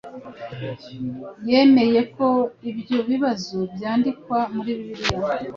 yemeye 1.49 2.01
ko 2.15 2.27
ibyo 2.69 2.97
bibazo 3.09 3.57
byandikwa 3.73 4.39
muri 4.55 4.71
Bibiliya 4.77 5.17